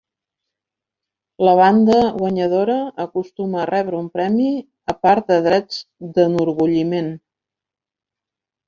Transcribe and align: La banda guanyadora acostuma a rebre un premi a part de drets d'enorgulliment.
La 1.47 1.53
banda 1.59 1.97
guanyadora 2.21 2.77
acostuma 3.05 3.61
a 3.65 3.69
rebre 3.73 4.01
un 4.01 4.09
premi 4.17 4.49
a 4.95 4.99
part 5.05 5.31
de 5.35 5.39
drets 5.51 5.81
d'enorgulliment. 6.19 7.15